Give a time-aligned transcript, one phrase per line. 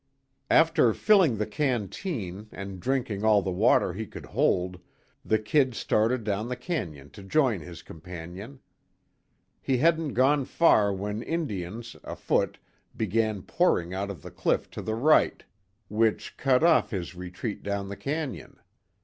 [0.49, 4.79] After filling the canteen, and drinking all the water he could hold,
[5.23, 8.61] the "Kid" started down the canyon to join his companion.
[9.61, 12.57] He hadn't gone far when Indians, afoot,
[12.97, 15.43] began pouring out of the cliff to the right,
[15.87, 18.57] which cut off his retreat down the canyon.